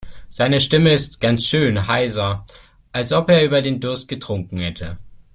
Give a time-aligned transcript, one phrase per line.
[0.31, 2.47] Seine Stimme ist ganz schön heiser,
[2.91, 4.97] als ob er über den Durst getrunken hätte.